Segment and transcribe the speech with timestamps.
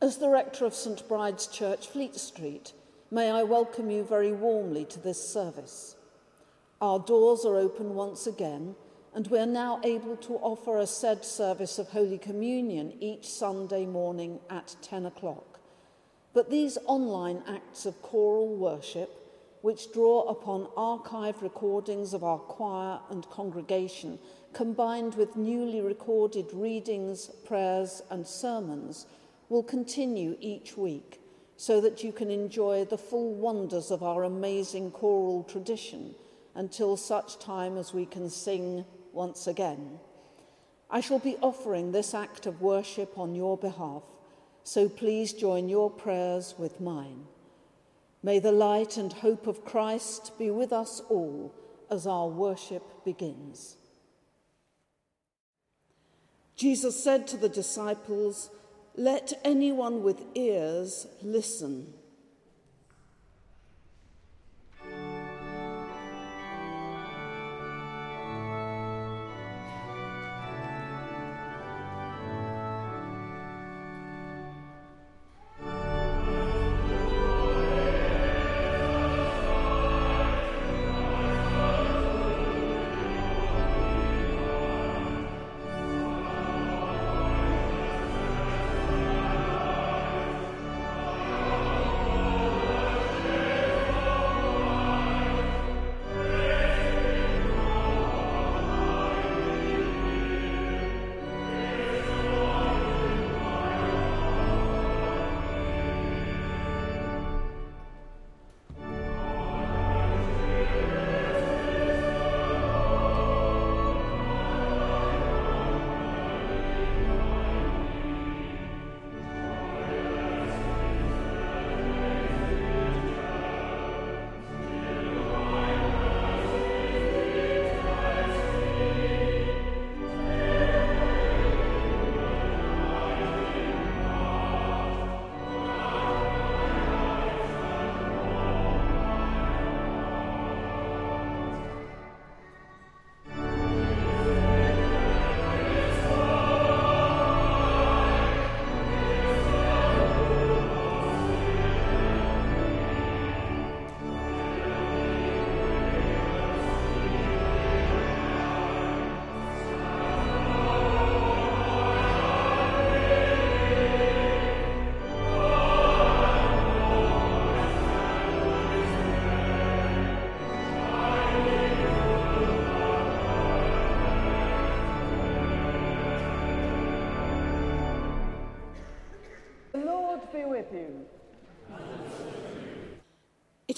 [0.00, 2.72] As the rector of St Bride's Church, Fleet Street,
[3.10, 5.96] may I welcome you very warmly to this service.
[6.80, 8.76] Our doors are open once again,
[9.12, 13.86] and we are now able to offer a said service of Holy Communion each Sunday
[13.86, 15.58] morning at 10 o'clock.
[16.32, 19.10] But these online acts of choral worship,
[19.62, 24.20] which draw upon archived recordings of our choir and congregation,
[24.52, 29.06] combined with newly recorded readings, prayers, and sermons,
[29.48, 31.20] will continue each week
[31.56, 36.14] so that you can enjoy the full wonders of our amazing choral tradition
[36.54, 39.98] until such time as we can sing once again.
[40.90, 44.02] I shall be offering this act of worship on your behalf,
[44.62, 47.24] so please join your prayers with mine.
[48.22, 51.54] May the light and hope of Christ be with us all
[51.90, 53.76] as our worship begins.
[56.56, 58.50] Jesus said to the disciples,
[58.98, 61.94] Let anyone with ears listen.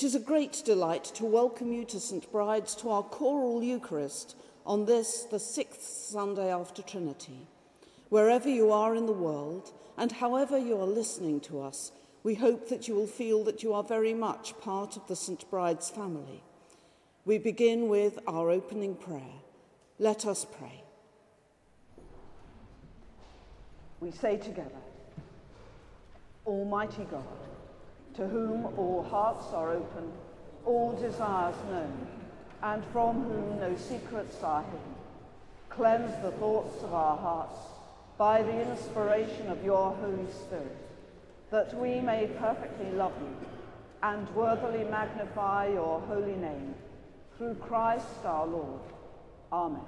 [0.00, 4.34] It is a great delight to welcome you to St Bride's to our choral Eucharist
[4.64, 7.46] on this, the sixth Sunday after Trinity.
[8.08, 12.70] Wherever you are in the world and however you are listening to us, we hope
[12.70, 16.42] that you will feel that you are very much part of the St Bride's family.
[17.26, 19.36] We begin with our opening prayer.
[19.98, 20.82] Let us pray.
[24.00, 24.80] We say together,
[26.46, 27.39] Almighty God,
[28.14, 30.12] to whom all hearts are open,
[30.64, 32.06] all desires known,
[32.62, 34.94] and from whom no secrets are hidden.
[35.68, 37.58] Cleanse the thoughts of our hearts
[38.18, 40.76] by the inspiration of your Holy Spirit,
[41.50, 43.34] that we may perfectly love you
[44.02, 46.74] and worthily magnify your holy name,
[47.36, 48.80] through Christ our Lord.
[49.52, 49.80] Amen.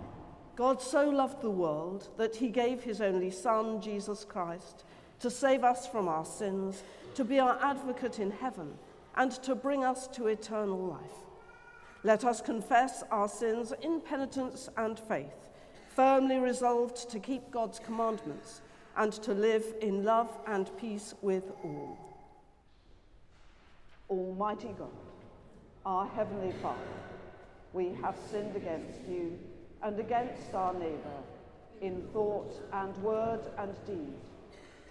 [0.57, 4.85] God so loved the world that he gave his only Son, Jesus Christ,
[5.23, 6.83] to save us from our sins
[7.15, 8.75] to be our advocate in heaven,
[9.17, 11.27] and to bring us to eternal life.
[12.05, 15.51] Let us confess our sins in penitence and faith,
[15.95, 18.63] firmly resolved to keep God's commandments
[18.97, 21.99] and to live in love and peace with all.
[24.11, 24.89] Almighty God,
[25.87, 26.81] our Heavenly Father,
[27.73, 29.39] we have sinned against you
[29.83, 31.23] and against our neighbour
[31.81, 34.15] in thought and word and deed,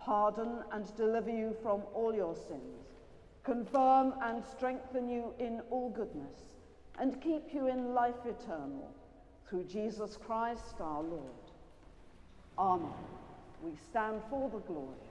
[0.00, 2.86] pardon and deliver you from all your sins,
[3.44, 6.56] confirm and strengthen you in all goodness,
[6.98, 8.90] and keep you in life eternal,
[9.48, 11.22] through Jesus Christ our Lord.
[12.58, 12.92] Amen.
[13.62, 15.08] We stand for the glory.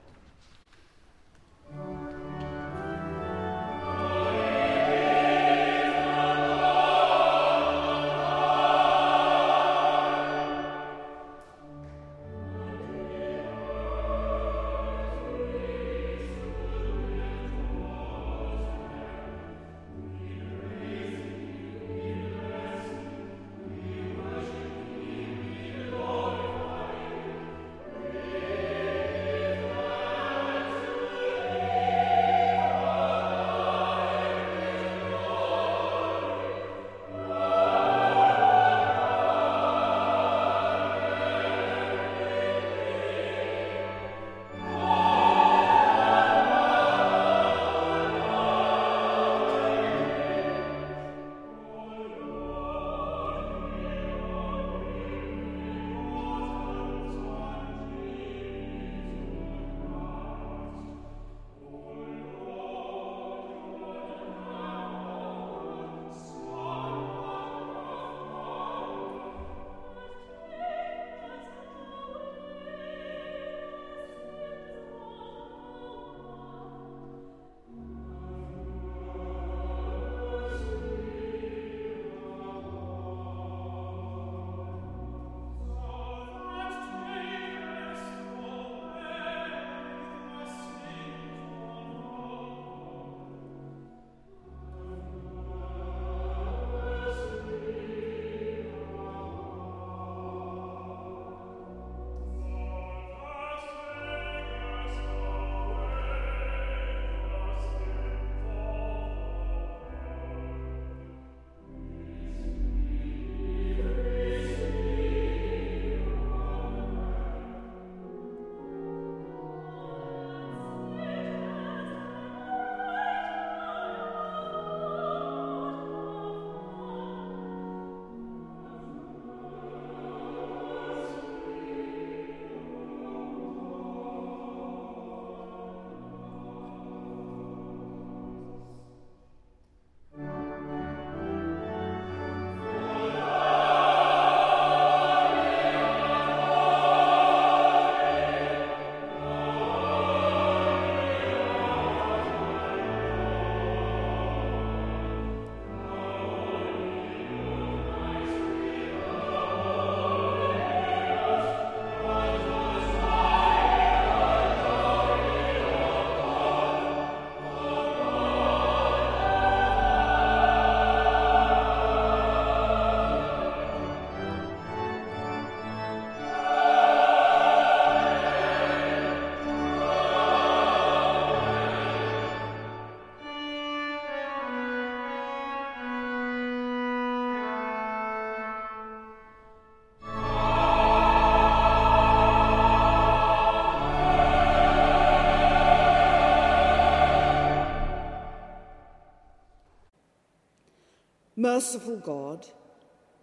[201.58, 202.46] Merciful God,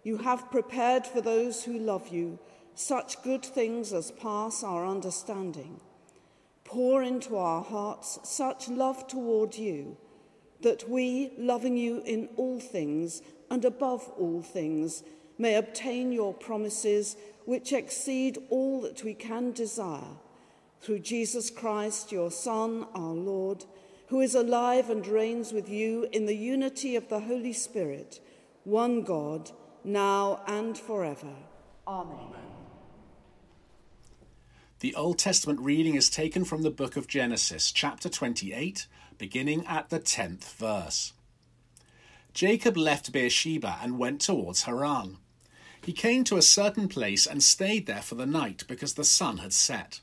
[0.02, 2.38] you have prepared for those who love you
[2.74, 5.80] such good things as pass our understanding.
[6.62, 9.96] Pour into our hearts such love toward you
[10.60, 15.02] that we, loving you in all things and above all things,
[15.38, 17.16] may obtain your promises
[17.46, 20.18] which exceed all that we can desire.
[20.82, 23.64] Through Jesus Christ, your Son, our Lord
[24.08, 28.20] who is alive and reigns with you in the unity of the Holy Spirit,
[28.66, 29.52] one God,
[29.84, 31.32] now and forever.
[31.86, 32.34] Amen.
[34.80, 39.90] The Old Testament reading is taken from the book of Genesis, chapter 28, beginning at
[39.90, 41.12] the 10th verse.
[42.34, 45.18] Jacob left Beersheba and went towards Haran.
[45.80, 49.38] He came to a certain place and stayed there for the night because the sun
[49.38, 50.00] had set.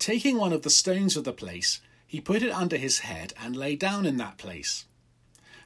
[0.00, 3.54] Taking one of the stones of the place, he put it under his head and
[3.54, 4.86] lay down in that place.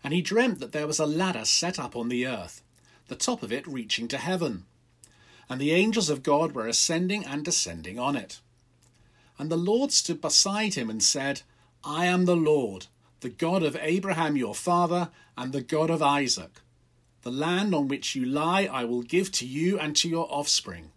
[0.04, 2.62] And he dreamt that there was a ladder set up on the earth,
[3.08, 4.64] the top of it reaching to heaven.
[5.48, 8.40] And the angels of God were ascending and descending on it.
[9.38, 11.42] And the Lord stood beside him and said,
[11.84, 12.86] I am the Lord,
[13.20, 16.60] the God of Abraham your father, and the God of Isaac.
[17.22, 20.90] The land on which you lie I will give to you and to your offspring,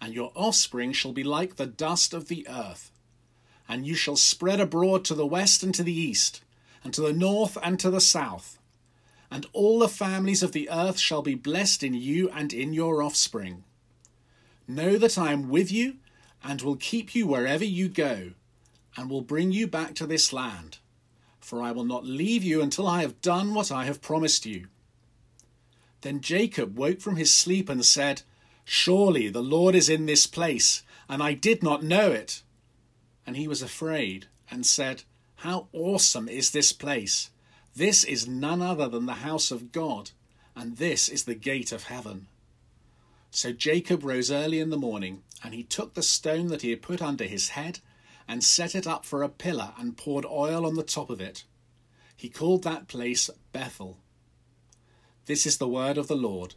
[0.00, 2.90] and your offspring shall be like the dust of the earth
[3.70, 6.42] and you shall spread abroad to the west and to the east,
[6.82, 8.58] and to the north and to the south.
[9.30, 13.02] And all the families of the earth shall be blessed in you and in your
[13.02, 13.64] offspring.
[14.66, 15.96] Know that I am with you,
[16.42, 18.32] and will keep you wherever you go,
[18.96, 20.78] and will bring you back to this land.
[21.38, 24.66] For I will not leave you until I have done what I have promised you.
[26.02, 28.22] Then Jacob woke from his sleep and said,
[28.64, 32.42] Surely the Lord is in this place, and I did not know it.
[33.26, 35.02] And he was afraid, and said,
[35.40, 37.30] How awesome is this place!
[37.74, 40.10] This is none other than the house of God,
[40.54, 42.26] and this is the gate of heaven.
[43.30, 46.82] So Jacob rose early in the morning, and he took the stone that he had
[46.82, 47.78] put under his head,
[48.28, 51.44] and set it up for a pillar, and poured oil on the top of it.
[52.14, 53.96] He called that place Bethel.
[55.24, 56.54] This is the word of the Lord.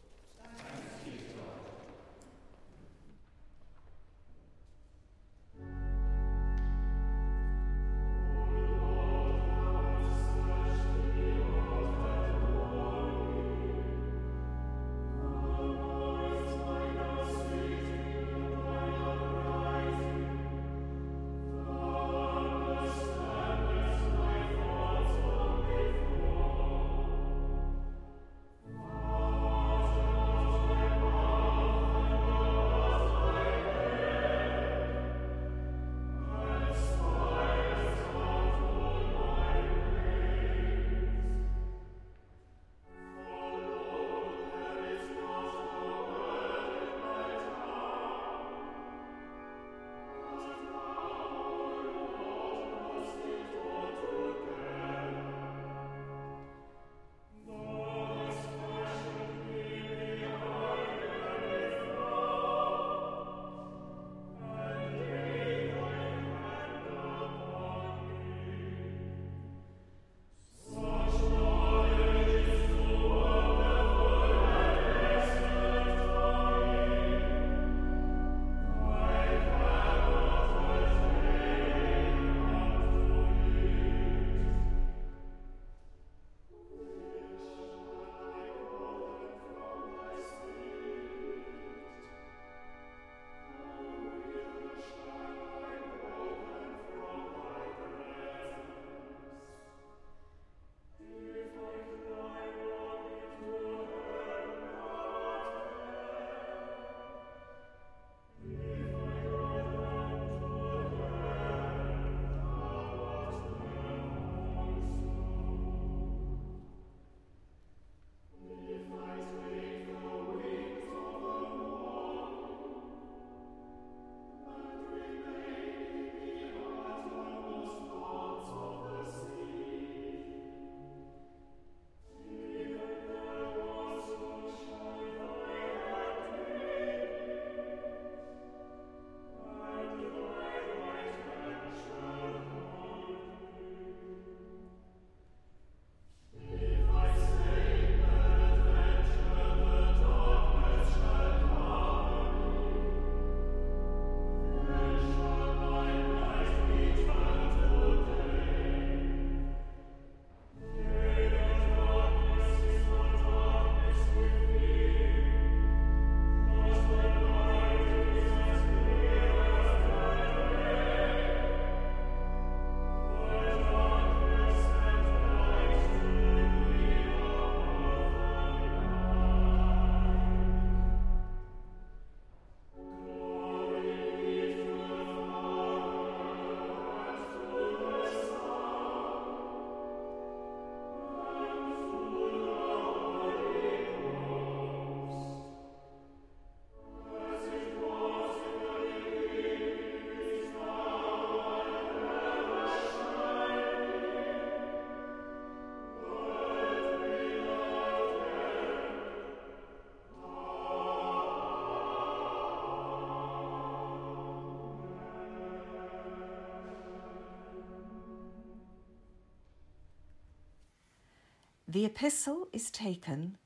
[221.74, 223.40] The epistle is taken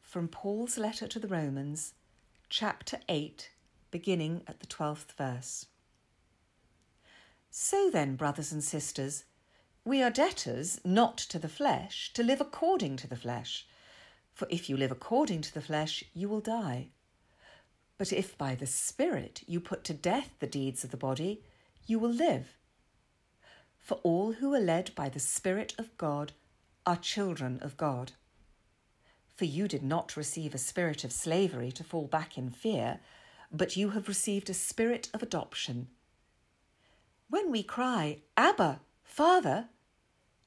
[0.00, 1.94] from Paul's letter to the Romans,
[2.48, 3.50] chapter 8,
[3.92, 5.66] beginning at the 12th verse.
[7.52, 9.26] So then, brothers and sisters,
[9.84, 13.64] we are debtors not to the flesh, to live according to the flesh.
[14.32, 16.88] For if you live according to the flesh, you will die.
[17.96, 21.44] But if by the Spirit you put to death the deeds of the body,
[21.86, 22.56] you will live.
[23.78, 26.32] for all who are led by the Spirit of God
[26.88, 28.12] are children of God.
[29.36, 33.00] For you did not receive a spirit of slavery to fall back in fear,
[33.52, 35.88] but you have received a spirit of adoption.
[37.28, 39.68] When we cry, Abba, Father,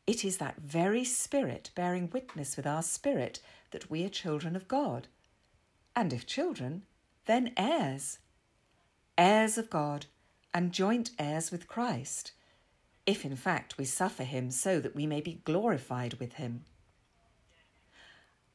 [0.07, 4.67] it is that very Spirit bearing witness with our spirit that we are children of
[4.67, 5.07] God.
[5.95, 6.86] And if children,
[7.27, 8.17] then heirs.
[9.15, 10.07] Heirs of God
[10.55, 12.31] and joint heirs with Christ,
[13.05, 16.63] if in fact we suffer him so that we may be glorified with him.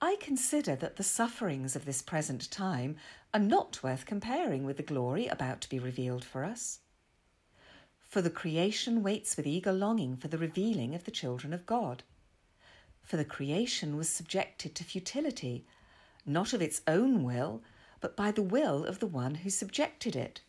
[0.00, 2.96] I consider that the sufferings of this present time
[3.32, 6.80] are not worth comparing with the glory about to be revealed for us.
[7.98, 12.02] For the creation waits with eager longing for the revealing of the children of God.
[13.02, 15.66] For the creation was subjected to futility,
[16.24, 17.62] not of its own will,
[18.00, 20.40] but by the will of the one who subjected it,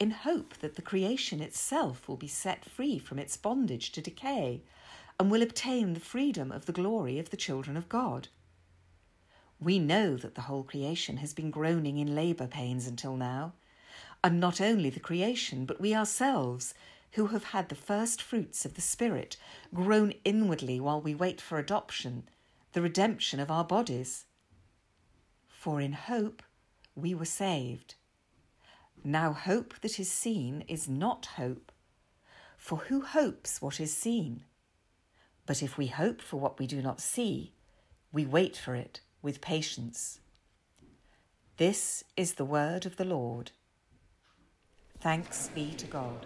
[0.00, 4.62] in hope that the creation itself will be set free from its bondage to decay
[5.18, 8.28] and will obtain the freedom of the glory of the children of God.
[9.60, 13.52] We know that the whole creation has been groaning in labour pains until now,
[14.22, 16.74] and not only the creation, but we ourselves,
[17.12, 19.36] who have had the first fruits of the Spirit,
[19.72, 22.24] groan inwardly while we wait for adoption,
[22.72, 24.24] the redemption of our bodies.
[25.48, 26.42] For in hope
[26.96, 27.94] we were saved.
[29.06, 31.70] Now, hope that is seen is not hope,
[32.56, 34.44] for who hopes what is seen?
[35.44, 37.52] But if we hope for what we do not see,
[38.12, 40.20] we wait for it with patience.
[41.58, 43.50] This is the word of the Lord.
[45.00, 46.24] Thanks be to God.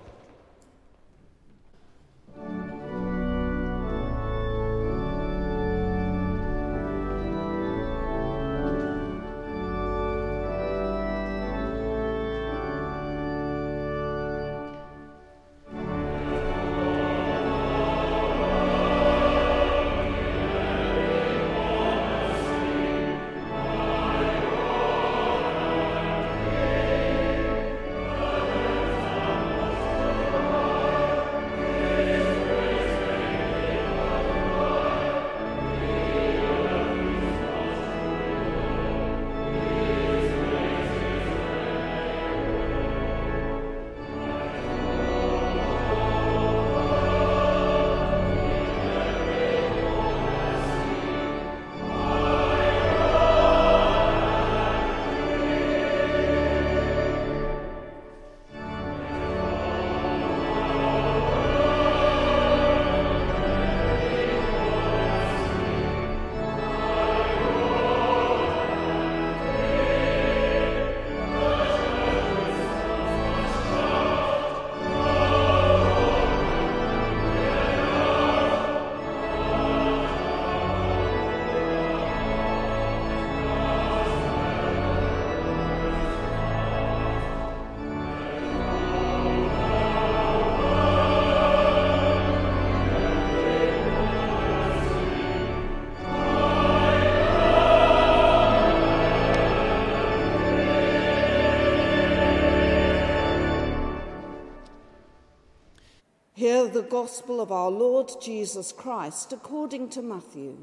[106.89, 110.57] Gospel of our Lord Jesus Christ according to Matthew.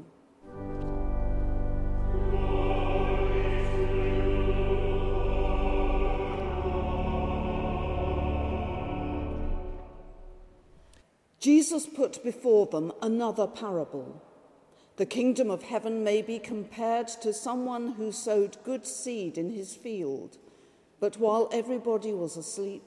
[11.38, 14.20] Jesus put before them another parable.
[14.96, 19.76] The kingdom of heaven may be compared to someone who sowed good seed in his
[19.76, 20.38] field,
[20.98, 22.82] but while everybody was asleep,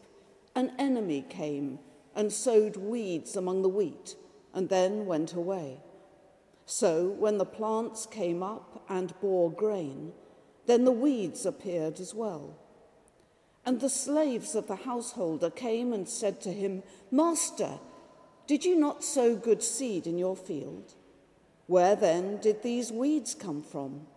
[0.55, 1.79] an enemy came
[2.19, 4.17] and sowed weeds among the wheat,
[4.53, 5.79] and then went away.
[6.65, 10.11] So when the plants came up and bore grain,
[10.65, 12.57] then the weeds appeared as well.
[13.65, 17.79] And the slaves of the householder came and said to him, Master,
[18.47, 20.95] did you not sow good seed in your field?
[21.67, 24.07] Where then did these weeds come from?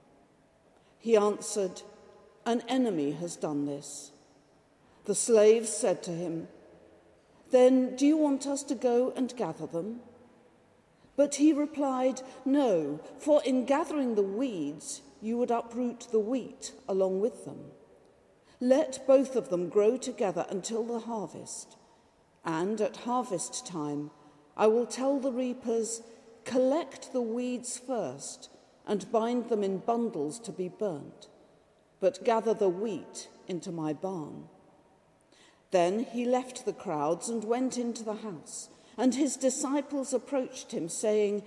[0.99, 1.83] He answered,
[2.45, 4.11] An enemy has done this.
[5.05, 6.49] The slaves said to him,
[7.53, 10.01] then do you want us to go and gather them?
[11.17, 17.21] But he replied, No, for in gathering the weeds, you would uproot the wheat along
[17.21, 17.61] with them.
[18.59, 21.77] Let both of them grow together until the harvest.
[22.45, 24.11] And at harvest time,
[24.57, 26.03] I will tell the reapers,
[26.45, 28.49] Collect the weeds first
[28.87, 31.29] and bind them in bundles to be burnt,
[32.01, 34.49] but gather the wheat into my barn.
[35.73, 38.69] Then he left the crowds and went into the house.
[38.97, 41.43] And his disciples approached him, saying,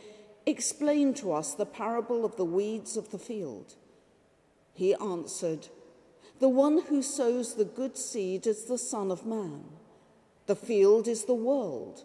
[0.47, 3.75] Explain to us the parable of the weeds of the field.
[4.73, 5.69] He answered,
[6.39, 9.63] The one who sows the good seed is the Son of Man.
[10.47, 12.03] The field is the world,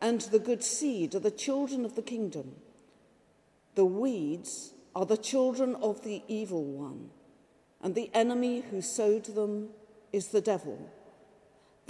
[0.00, 2.56] and the good seed are the children of the kingdom.
[3.74, 7.10] The weeds are the children of the evil one,
[7.82, 9.70] and the enemy who sowed them
[10.12, 10.90] is the devil.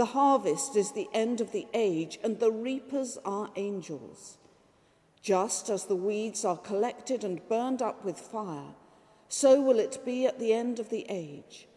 [0.00, 4.38] The harvest is the end of the age, and the reapers are angels.
[5.20, 8.72] Just as the weeds are collected and burned up with fire,
[9.28, 11.68] so will it be at the end of the age.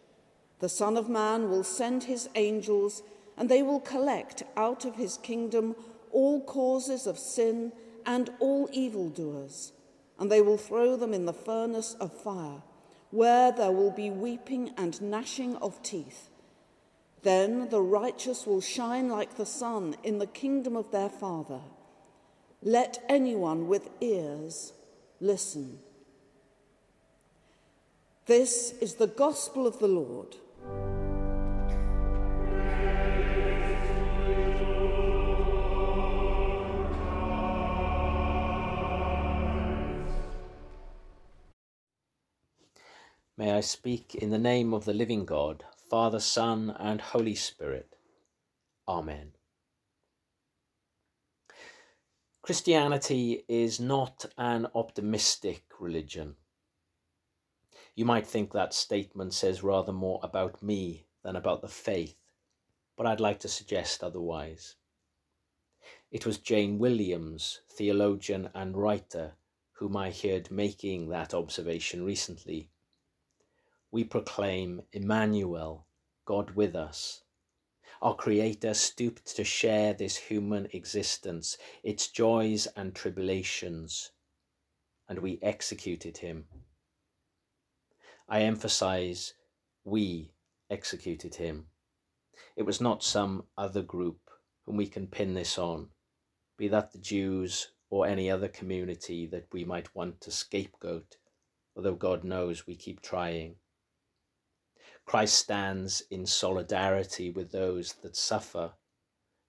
[0.60, 3.02] The Son of Man will send his angels,
[3.36, 5.76] and they will collect out of his kingdom
[6.10, 7.72] all causes of sin
[8.06, 9.74] and all evildoers,
[10.18, 12.62] and they will throw them in the furnace of fire,
[13.10, 16.30] where there will be weeping and gnashing of teeth.
[17.24, 21.60] Then the righteous will shine like the sun in the kingdom of their Father.
[22.62, 24.74] Let anyone with ears
[25.20, 25.78] listen.
[28.26, 30.36] This is the gospel of the Lord.
[43.38, 47.94] May I speak in the name of the living God Father, Son, and Holy Spirit.
[48.88, 49.30] Amen.
[52.42, 56.34] Christianity is not an optimistic religion.
[57.94, 62.16] You might think that statement says rather more about me than about the faith,
[62.96, 64.74] but I'd like to suggest otherwise.
[66.10, 69.34] It was Jane Williams, theologian and writer,
[69.74, 72.72] whom I heard making that observation recently
[73.94, 75.86] we proclaim Emmanuel,
[76.24, 77.22] God with us.
[78.02, 84.10] Our Creator stooped to share this human existence, its joys and tribulations,
[85.08, 86.46] and we executed him.
[88.28, 89.34] I emphasize,
[89.84, 90.32] we
[90.68, 91.66] executed him.
[92.56, 94.28] It was not some other group
[94.66, 95.90] whom we can pin this on,
[96.58, 101.16] be that the Jews or any other community that we might want to scapegoat,
[101.76, 103.54] although God knows we keep trying.
[105.06, 108.72] Christ stands in solidarity with those that suffer,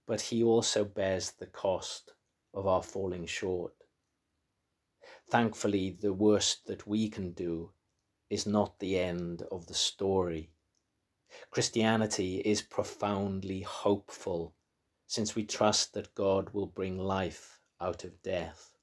[0.06, 2.13] but he also bears the cost
[2.54, 3.74] of our falling short.
[5.30, 7.72] Thankfully, the worst that we can do
[8.30, 10.52] is not the end of the story.
[11.52, 14.54] Christianity is profoundly hopeful
[15.08, 18.75] since we trust that God will bring life out of death.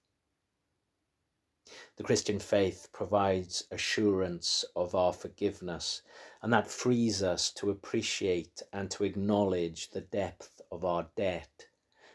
[1.96, 6.02] The Christian faith provides assurance of our forgiveness,
[6.42, 11.66] and that frees us to appreciate and to acknowledge the depth of our debt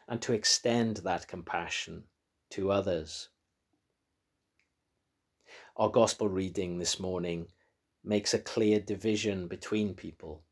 [0.07, 2.03] and to extend that compassion
[2.51, 3.29] to others.
[5.75, 7.47] Our gospel reading this morning
[8.03, 10.43] makes a clear division between people.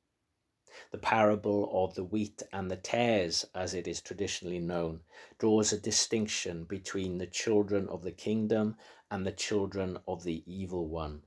[0.91, 5.01] The parable of the wheat and the tares, as it is traditionally known,
[5.37, 8.77] draws a distinction between the children of the kingdom
[9.09, 11.23] and the children of the evil one.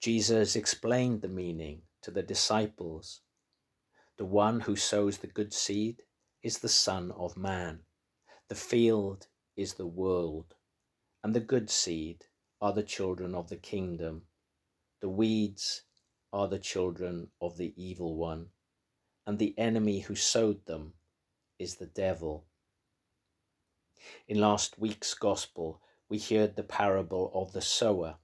[0.00, 3.20] Jesus explained the meaning to the disciples.
[4.16, 6.02] The one who sows the good seed
[6.42, 7.80] is the Son of Man.
[8.48, 10.54] The field is the world,
[11.22, 12.24] and the good seed
[12.60, 14.22] are the children of the kingdom.
[15.00, 15.82] The weeds
[16.32, 18.46] are the children of the evil one,
[19.26, 20.94] and the enemy who sowed them
[21.58, 22.46] is the devil.
[24.26, 28.16] In last week's Gospel, we heard the parable of the sower,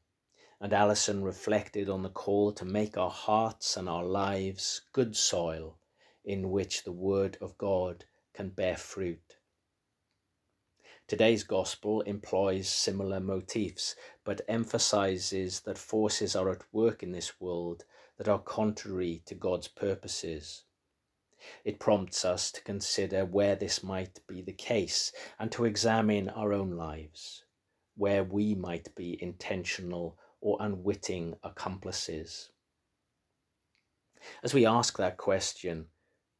[0.60, 5.78] and Alison reflected on the call to make our hearts and our lives good soil
[6.24, 9.36] in which the Word of God can bear fruit.
[11.06, 13.94] Today's Gospel employs similar motifs,
[14.24, 17.84] but emphasizes that forces are at work in this world
[18.18, 20.64] that are contrary to God's purposes.
[21.64, 26.52] It prompts us to consider where this might be the case and to examine our
[26.52, 27.44] own lives
[27.98, 32.50] where we might be intentional or unwitting accomplices.
[34.42, 35.86] As we ask that question,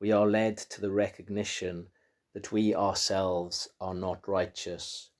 [0.00, 1.88] we are led to the recognition
[2.32, 5.10] that we ourselves are not righteous,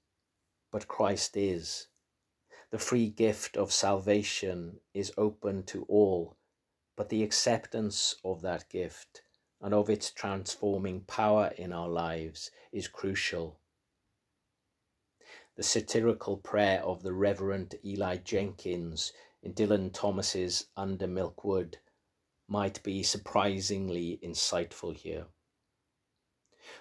[0.71, 1.89] but Christ is.
[2.71, 6.37] The free gift of salvation is open to all,
[6.99, 9.23] but the acceptance of that gift
[9.61, 13.61] and of its transforming power in our lives is crucial
[15.59, 21.79] the satirical prayer of the Reverend Eli Jenkins in Dylan Thomas's Under Milkwood
[22.47, 25.27] might be surprisingly insightful here.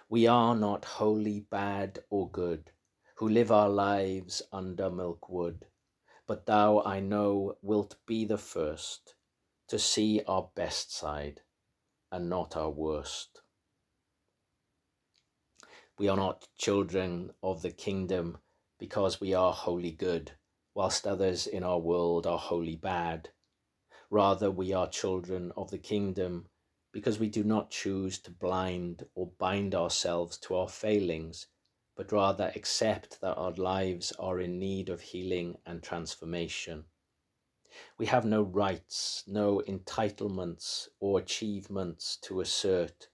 [0.10, 2.70] We are not wholly bad or good,
[3.16, 5.66] who live our lives under milkwood,
[6.28, 9.16] but thou, I know, wilt be the first
[9.68, 11.42] to see our best side
[12.12, 13.42] and not our worst.
[16.00, 18.38] We are not children of the kingdom
[18.80, 20.32] because we are wholly good,
[20.76, 23.30] whilst others in our world are wholly bad.
[24.10, 26.48] Rather, we are children of the kingdom
[26.94, 31.48] because we do not choose to blind or bind ourselves to our failings,
[31.96, 36.86] but rather accept that our lives are in need of healing and transformation.
[37.98, 43.08] We have no rights, no entitlements or achievements to assert.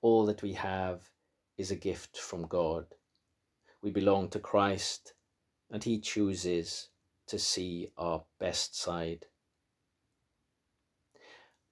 [0.00, 1.10] All that we have
[1.56, 2.86] is a gift from God.
[3.82, 5.14] We belong to Christ,
[5.70, 6.88] and He chooses
[7.26, 9.26] to see our best side.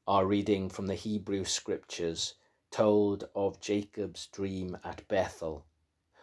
[0.07, 2.35] Our reading from the Hebrew Scriptures
[2.71, 5.67] told of Jacob's dream at Bethel,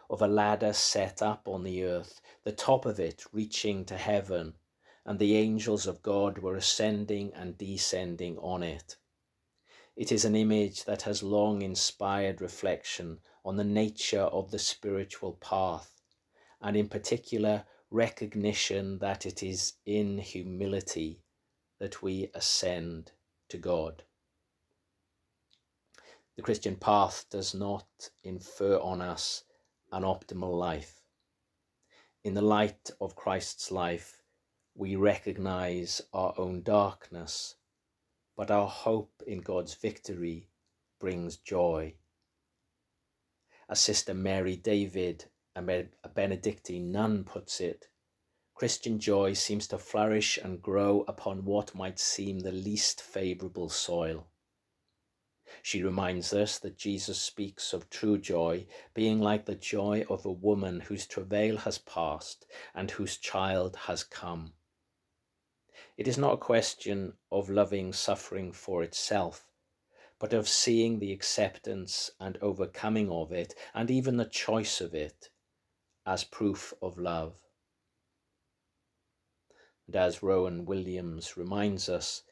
[0.10, 4.54] of a ladder set up on the earth, the top of it reaching to heaven,
[5.06, 8.98] and the angels of God were ascending and descending on it.
[9.96, 15.34] It is an image that has long inspired reflection on the nature of the spiritual
[15.34, 16.02] path,
[16.62, 21.22] and in particular, recognition that it is in humility
[21.80, 23.12] that we ascend
[23.50, 24.04] to God.
[26.36, 29.44] The Christian path does not infer on us
[29.92, 31.04] an optimal life.
[32.24, 34.23] In the light of Christ's life,
[34.76, 37.56] we recognize our own darkness,
[38.36, 40.50] but our hope in God's victory
[41.00, 41.96] brings joy
[43.70, 45.62] as Sister Mary David, a
[46.14, 47.88] Benedictine nun, puts it,
[48.54, 54.28] Christian joy seems to flourish and grow upon what might seem the least favourable soil.
[55.62, 60.32] She reminds us that Jesus speaks of true joy being like the joy of a
[60.32, 64.54] woman whose travail has passed and whose child has come.
[65.96, 69.52] It is not a question of loving suffering for itself,
[70.18, 75.30] but of seeing the acceptance and overcoming of it, and even the choice of it,
[76.04, 77.36] as proof of love.
[79.86, 82.24] And as Rowan Williams reminds us,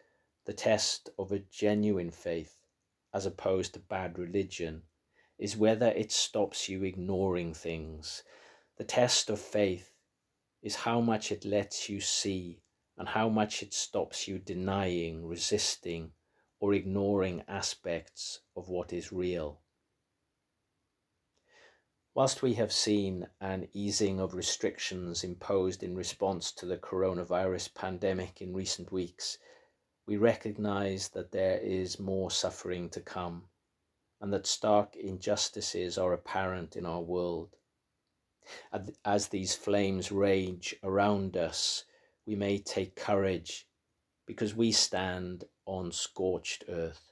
[0.45, 2.63] the test of a genuine faith,
[3.13, 4.83] as opposed to bad religion,
[5.37, 8.23] is whether it stops you ignoring things.
[8.77, 9.93] The test of faith
[10.63, 12.60] is how much it lets you see
[13.01, 16.11] and how much it stops you denying, resisting,
[16.59, 19.59] or ignoring aspects of what is real.
[22.13, 28.39] Whilst we have seen an easing of restrictions imposed in response to the coronavirus pandemic
[28.39, 29.39] in recent weeks,
[30.05, 33.45] we recognize that there is more suffering to come
[34.21, 37.55] and that stark injustices are apparent in our world.
[39.03, 41.85] As these flames rage around us,
[42.27, 43.67] we may take courage
[44.27, 47.11] because we stand on scorched earth.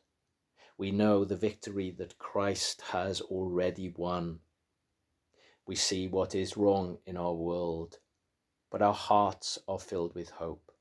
[0.78, 4.39] We know the victory that Christ has already won.
[5.65, 7.98] We see what is wrong in our world,
[8.72, 10.72] but our hearts are filled with hope.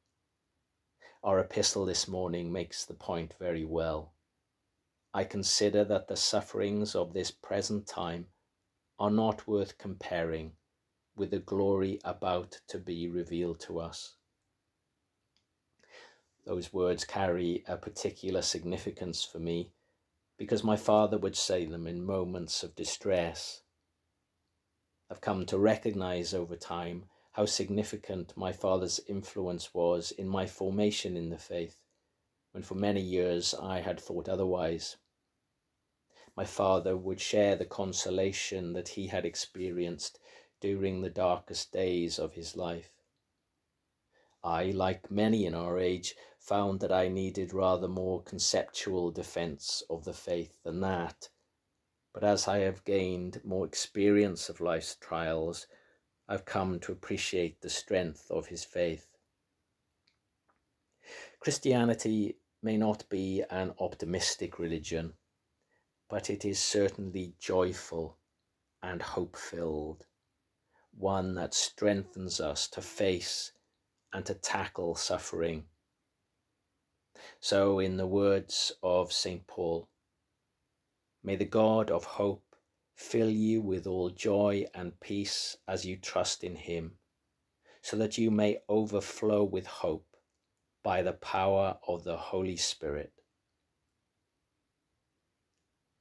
[1.25, 4.13] Our epistle this morning makes the point very well.
[5.15, 8.27] I consider that the sufferings of this present time
[8.99, 10.53] are not worth comparing
[11.17, 14.18] with the glory about to be revealed to us
[16.49, 19.71] those words carry a particular significance for me
[20.39, 23.61] because my father would say them in moments of distress.
[25.11, 31.19] I've come to recognize over time how significant my father's influence was in my formation
[31.19, 31.77] in the faith,
[32.53, 34.97] when for many years I had thought otherwise.
[36.35, 40.19] My father would share the consolation that he had experienced
[40.63, 42.91] during the darkest days of his life.
[44.43, 46.15] I, like many in our age,
[46.49, 51.29] found that I needed rather more conceptual defense of the faith than that.
[52.15, 55.67] But as I have gained more experience of life's trials,
[56.27, 59.07] I've come to appreciate the strength of his faith.
[61.39, 65.13] Christianity may not be an optimistic religion,
[66.09, 68.17] but it is certainly joyful
[68.83, 70.07] and hope filled,
[70.97, 73.53] one that strengthens us to face
[74.15, 75.65] and to tackle suffering.
[77.41, 79.47] So, in the words of St.
[79.47, 79.89] Paul,
[81.23, 82.57] may the God of hope
[82.95, 86.99] fill you with all joy and peace as you trust in him,
[87.81, 90.17] so that you may overflow with hope
[90.83, 93.13] by the power of the Holy Spirit.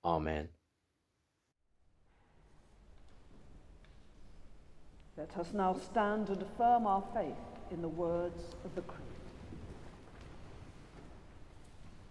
[0.03, 0.49] Amen.
[5.17, 7.33] Let us now stand and affirm our faith
[7.71, 9.06] in the words of the Creed.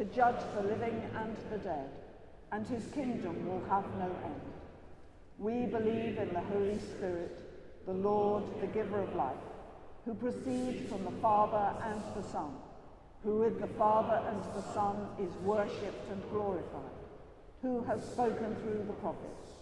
[0.00, 1.90] to judge the living and the dead,
[2.52, 4.40] and his kingdom will have no end.
[5.36, 7.38] We believe in the Holy Spirit,
[7.84, 9.44] the Lord, the giver of life,
[10.06, 12.50] who proceeds from the Father and the Son,
[13.22, 16.96] who with the Father and the Son is worshipped and glorified,
[17.60, 19.52] who has spoken through the prophets.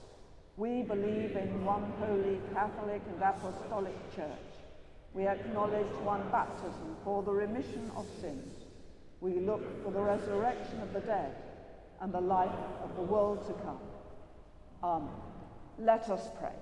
[0.57, 4.55] We believe in one holy Catholic and Apostolic Church.
[5.15, 8.68] We acknowledge one baptism for the remission of sins.
[9.21, 11.35] We look for the resurrection of the dead
[12.01, 12.51] and the life
[12.83, 13.79] of the world to come.
[14.83, 15.11] Amen.
[15.79, 16.53] Let us pray.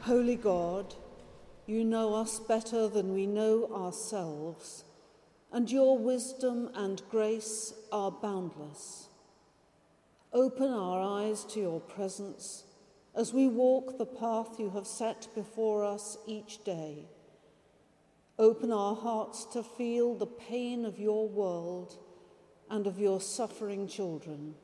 [0.00, 0.94] Holy God,
[1.66, 4.84] you know us better than we know ourselves
[5.52, 9.08] and your wisdom and grace are boundless.
[10.32, 12.64] Open our eyes to your presence
[13.14, 17.04] as we walk the path you have set before us each day.
[18.38, 21.98] Open our hearts to feel the pain of your world
[22.70, 24.54] and of your suffering children,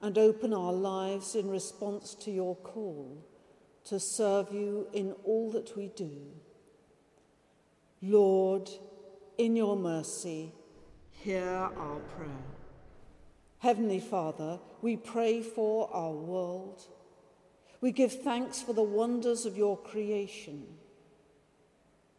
[0.00, 3.26] and open our lives in response to your call
[3.84, 6.22] to serve you in all that we do.
[8.00, 8.70] Lord,
[9.36, 10.52] in your mercy,
[11.10, 12.30] hear our prayer.
[13.58, 16.86] Heavenly Father, we pray for our world.
[17.80, 20.66] We give thanks for the wonders of your creation.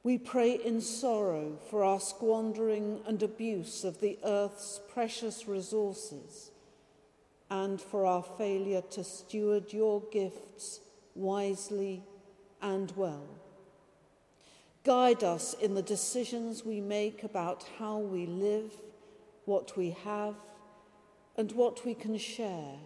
[0.04, 6.50] We pray in sorrow for our squandering and abuse of the earth's precious resources
[7.52, 10.80] and for our failure to steward your gifts
[11.14, 12.04] wisely
[12.62, 13.28] and well.
[14.84, 18.72] Guide us in the decisions we make about how we live,
[19.46, 20.36] what we have,
[21.38, 22.80] and what we can share,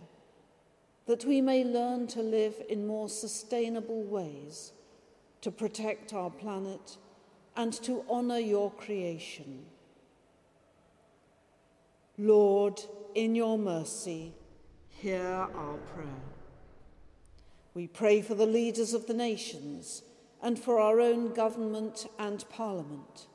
[1.07, 4.73] that we may learn to live in more sustainable ways,
[5.41, 6.97] to protect our planet,
[7.55, 9.65] and to honour your creation.
[12.17, 12.81] Lord,
[13.13, 14.33] in your mercy,
[14.89, 16.23] hear our prayer.
[17.73, 20.01] We pray for the leaders of the nations
[20.41, 23.27] and for our own government and parliament.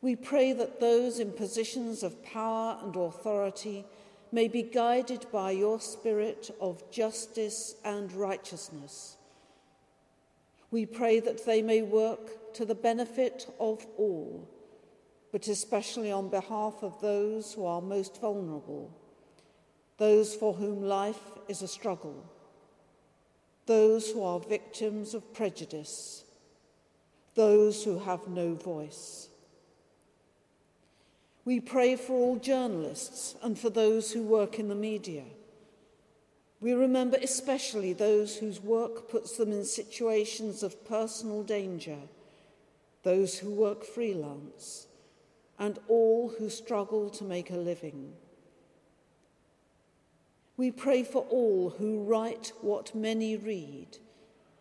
[0.00, 3.86] We pray that those in positions of power and authority
[4.32, 9.16] may be guided by your spirit of justice and righteousness.
[10.70, 14.48] We pray that they may work to the benefit of all,
[15.32, 18.90] but especially on behalf of those who are most vulnerable,
[19.98, 22.32] those for whom life is a struggle
[23.66, 26.24] those who are victims of prejudice,
[27.34, 29.28] those who have no voice.
[31.46, 35.22] We pray for all journalists and for those who work in the media.
[36.60, 41.98] We remember especially those whose work puts them in situations of personal danger,
[43.04, 44.88] those who work freelance,
[45.56, 48.14] and all who struggle to make a living.
[50.56, 53.98] We pray for all who write what many read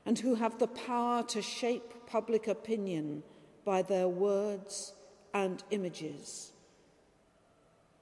[0.06, 3.24] and who have the power to shape public opinion
[3.64, 4.94] by their words
[5.34, 6.52] and images.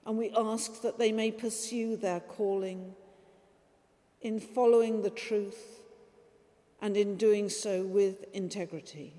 [0.06, 2.94] And we ask that they may pursue their calling
[4.22, 5.82] in following the truth
[6.82, 9.14] and in doing so with integrity.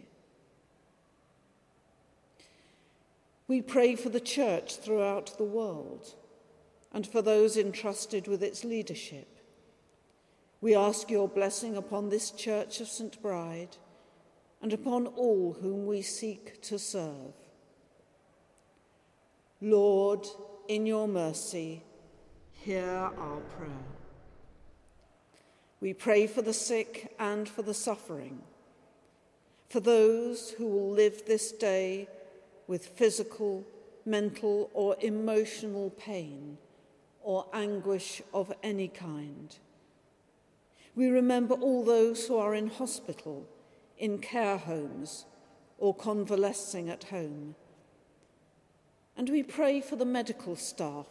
[3.47, 6.15] We pray for the church throughout the world
[6.93, 9.29] and for those entrusted with its leadership.
[10.61, 13.21] We ask your blessing upon this Church of St.
[13.21, 13.77] Bride
[14.63, 17.35] and upon all whom we seek to serve.
[19.61, 20.27] Lord,
[20.69, 21.83] in your mercy,
[22.53, 23.71] hear our prayer.
[25.81, 28.41] We pray for the sick and for the suffering,
[29.69, 32.09] for those who will live this day
[32.67, 33.65] with physical,
[34.07, 36.57] mental, or emotional pain
[37.23, 39.57] or anguish of any kind.
[40.95, 43.47] We remember all those who are in hospital,
[43.99, 45.25] in care homes,
[45.79, 47.57] or convalescing at home.
[49.17, 51.07] And we pray for the medical staff,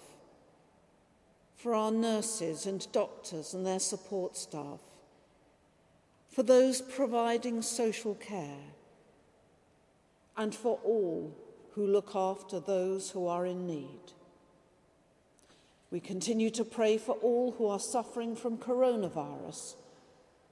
[1.55, 4.81] for our nurses and doctors and their support staff,
[6.29, 8.73] for those providing social care,
[10.35, 11.33] and for all
[11.75, 14.11] who look after those who are in need.
[15.89, 19.75] We continue to pray for all who are suffering from coronavirus,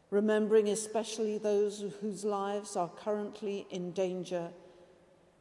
[0.10, 4.52] remembering especially those whose lives are currently in danger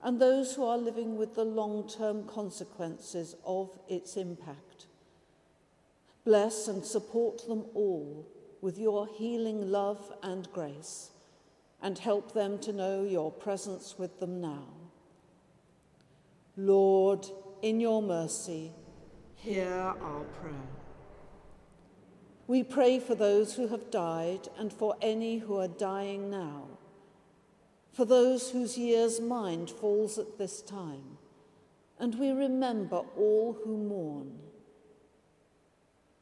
[0.02, 4.86] and those who are living with the long term consequences of its impact.
[6.24, 8.26] Bless and support them all
[8.60, 11.10] with your healing love and grace,
[11.82, 14.66] and help them to know your presence with them now.
[16.56, 17.26] Lord,
[17.62, 18.72] in your mercy,
[19.36, 20.54] hear our prayer.
[22.46, 26.64] We pray for those who have died and for any who are dying now,
[27.92, 31.18] for those whose year's mind falls at this time,
[31.98, 34.38] and we remember all who mourn.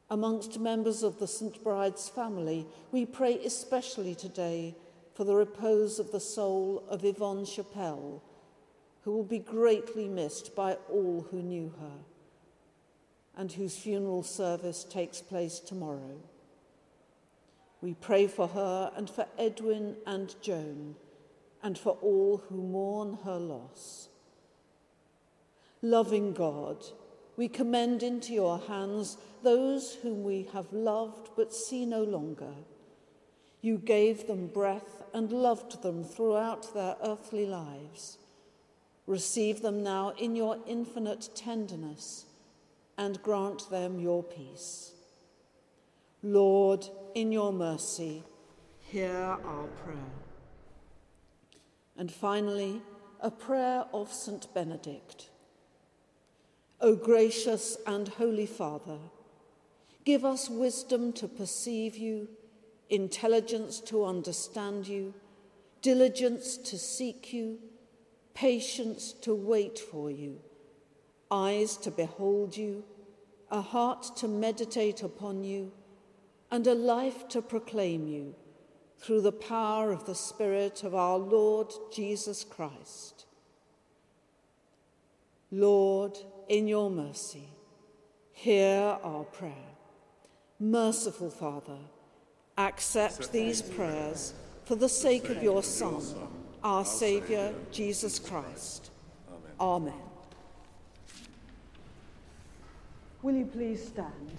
[0.09, 1.63] Amongst members of the St.
[1.63, 4.75] Bride's family, we pray especially today
[5.13, 8.21] for the repose of the soul of Yvonne Chappelle
[9.09, 11.97] who will be greatly missed by all who knew her,
[13.35, 16.17] and whose funeral service takes place tomorrow.
[17.81, 20.95] We pray for her and for Edwin and Joan,
[21.61, 24.09] and for all who mourn her loss.
[25.81, 26.85] Loving God,
[27.37, 32.53] we commend into your hands those whom we have loved but see no longer.
[33.61, 38.17] You gave them breath and loved them throughout their earthly lives.
[39.07, 42.25] Receive them now in your infinite tenderness
[42.97, 44.91] and grant them your peace.
[46.21, 46.85] Lord,
[47.15, 48.23] in your mercy,
[48.81, 50.28] hear our prayer.
[51.99, 52.81] And finally,
[53.19, 54.51] a prayer of St.
[54.53, 55.29] Benedict.
[56.81, 58.97] O gracious and holy Father,
[60.05, 62.29] give us wisdom to perceive you,
[62.89, 65.13] intelligence to understand you,
[65.81, 67.59] diligence to seek you
[68.33, 70.39] patience to wait for you,
[71.29, 72.85] eyes to behold you,
[73.51, 75.69] a heart to meditate upon you,
[76.49, 78.33] and a life to proclaim you
[78.99, 83.25] through the power of the Spirit of our Lord Jesus Christ.
[85.51, 87.47] Lord, in your mercy,
[88.33, 89.53] hear our prayer.
[90.59, 91.77] Merciful Father,
[92.57, 94.33] accept these prayers
[94.65, 96.01] for the sake of your Son
[96.63, 98.91] our Saviour, Jesus Christ.
[99.59, 99.93] Amen.
[99.93, 100.09] Amen.
[103.21, 104.31] Will you please stand?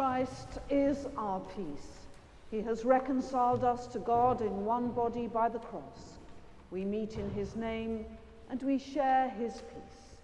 [0.00, 2.06] Christ is our peace.
[2.50, 6.14] He has reconciled us to God in one body by the cross.
[6.70, 8.06] We meet in his name
[8.48, 10.16] and we share his peace.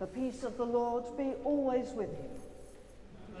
[0.00, 3.40] The peace of the Lord be always with you.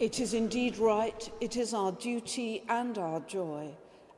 [0.00, 3.68] It is indeed right, it is our duty and our joy,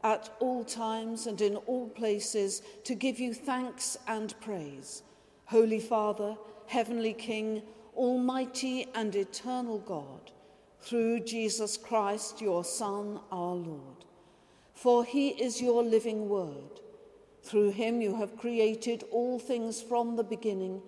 [0.05, 5.03] at all times and in all places, to give you thanks and praise.
[5.47, 7.63] Holy Father, Heavenly King,
[7.97, 10.31] Almighty and eternal God,
[10.79, 14.05] through Jesus Christ, your Son, our Lord.
[14.75, 16.81] For he is your living word.
[17.43, 20.81] Through him you have created all things from the beginning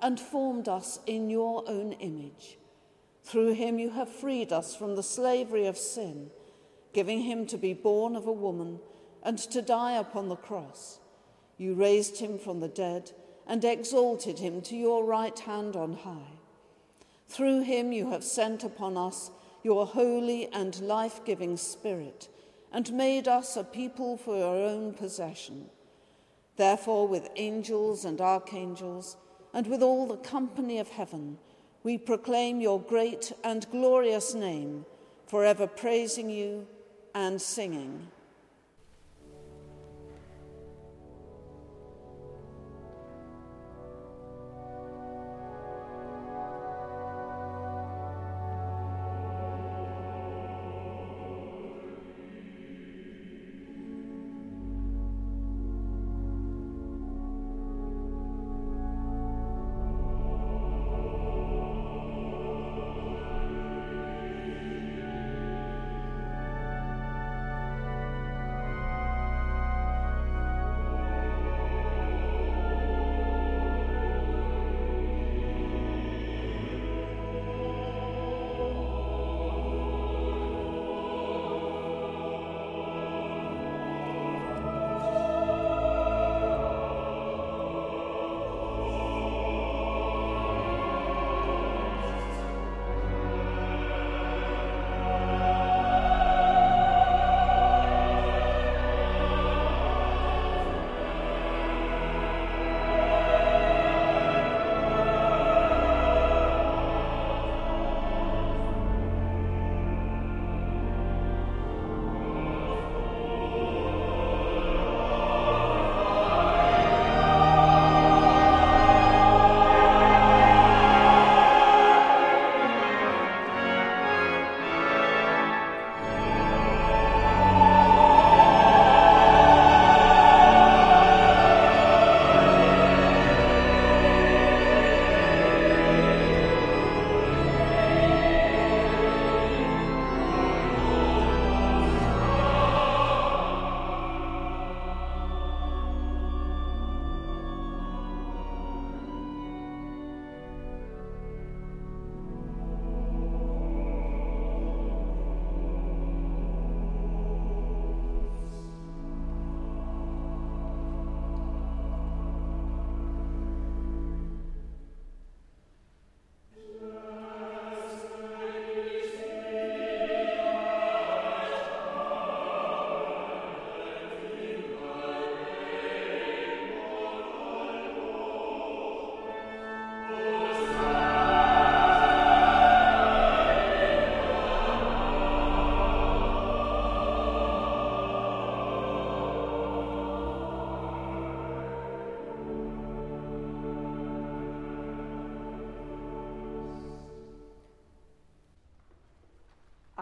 [0.00, 2.56] and formed us in your own image.
[3.24, 6.30] Through him you have freed us from the slavery of sin,
[6.92, 8.80] giving him to be born of a woman
[9.22, 10.98] and to die upon the cross.
[11.56, 13.12] You raised him from the dead
[13.46, 16.38] and exalted him to your right hand on high.
[17.28, 19.30] Through him you have sent upon us
[19.62, 22.28] your holy and life giving Spirit
[22.72, 25.66] and made us a people for your own possession.
[26.56, 29.16] Therefore, with angels and archangels,
[29.54, 31.38] and with all the company of heaven,
[31.88, 34.84] we proclaim your great and glorious name,
[35.26, 36.66] forever praising you
[37.14, 38.06] and singing.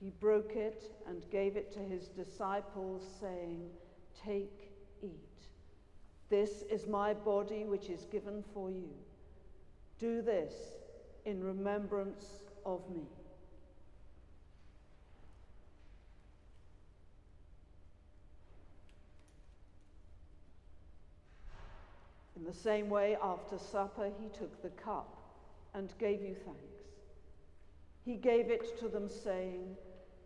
[0.00, 3.68] He broke it and gave it to his disciples, saying,
[4.24, 4.72] Take,
[5.02, 5.10] eat.
[6.30, 8.88] This is my body, which is given for you.
[9.98, 10.54] Do this
[11.26, 12.24] in remembrance
[12.64, 13.02] of me.
[22.36, 25.14] In the same way, after supper, he took the cup
[25.74, 26.60] and gave you thanks.
[28.02, 29.76] He gave it to them, saying,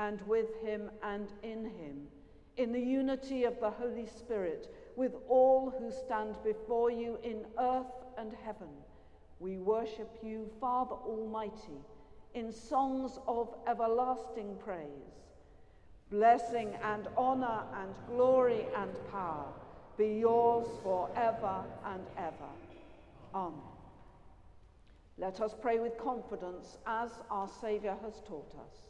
[0.00, 2.06] and with him and in him,
[2.56, 7.92] in the unity of the Holy Spirit, with all who stand before you in earth
[8.16, 8.68] and heaven,
[9.40, 11.84] we worship you, Father Almighty,
[12.32, 15.20] in songs of everlasting praise.
[16.10, 19.52] Blessing and honor and glory and power
[19.98, 22.52] be yours forever and ever.
[23.34, 23.60] Amen.
[25.18, 28.89] Let us pray with confidence as our Saviour has taught us.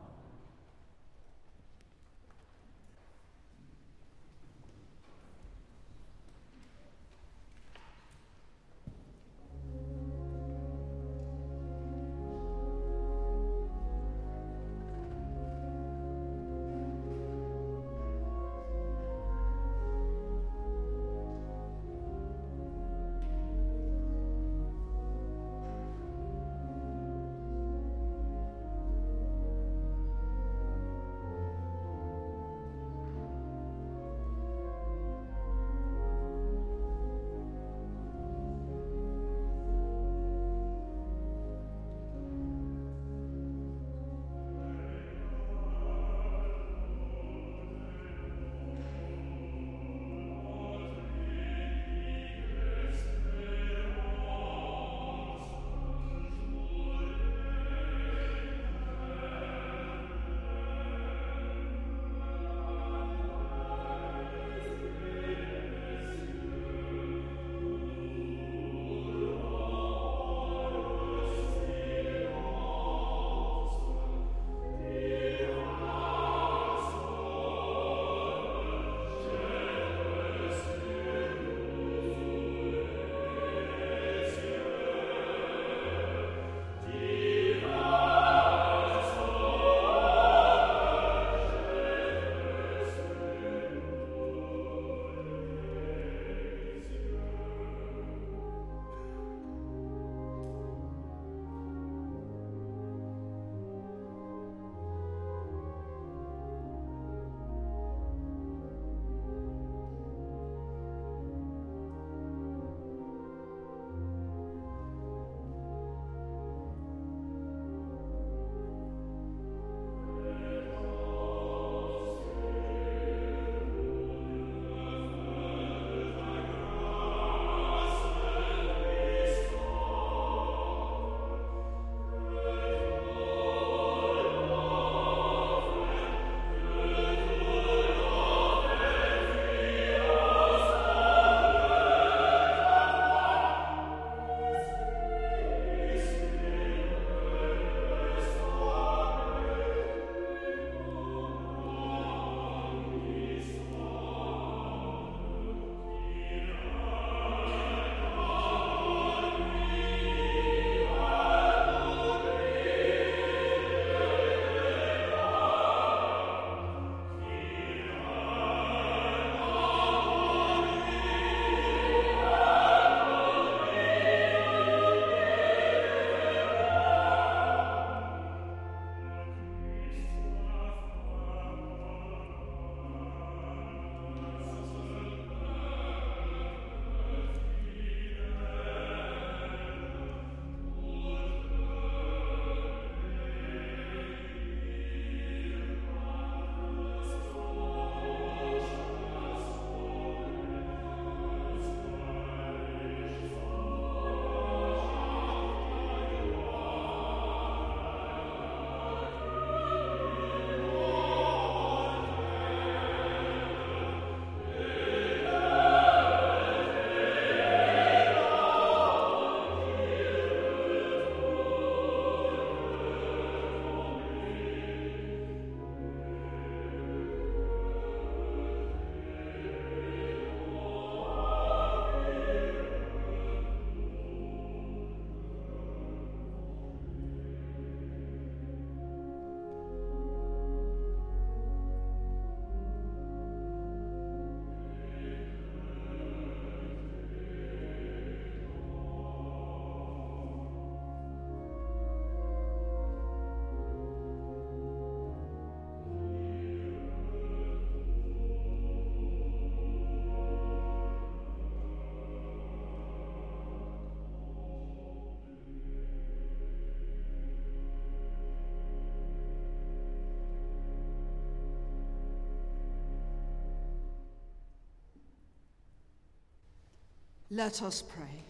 [277.33, 278.25] Let us pray.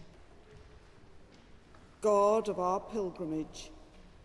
[2.02, 3.72] God of our pilgrimage,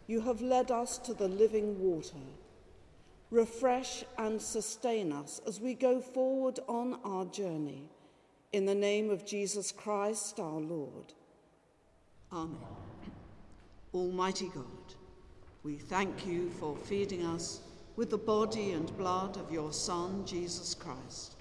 [0.05, 2.15] you have led us to the living water.
[3.31, 7.89] Refresh and sustain us as we go forward on our journey.
[8.53, 11.11] In the name of Jesus Christ our Lord.
[12.31, 12.57] Amen.
[13.95, 14.93] Almighty God,
[15.63, 17.61] we thank you for feeding us
[17.95, 21.36] with the body and blood of your Son, Jesus Christ.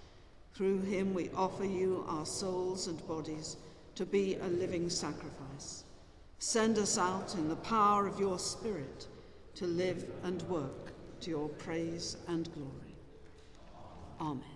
[0.56, 3.58] Through him we offer you our souls and bodies
[3.94, 5.84] to be a living sacrifice.
[6.38, 9.06] Send us out in the power of your Spirit
[9.56, 12.96] to live and work to your praise and glory.
[14.18, 14.55] Amen.